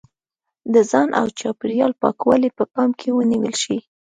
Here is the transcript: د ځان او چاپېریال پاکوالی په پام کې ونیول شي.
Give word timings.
د 0.73 0.75
ځان 0.91 1.09
او 1.19 1.25
چاپېریال 1.39 1.91
پاکوالی 2.01 2.49
په 2.57 2.63
پام 2.73 2.89
کې 2.99 3.09
ونیول 3.17 3.53
شي. 3.63 3.77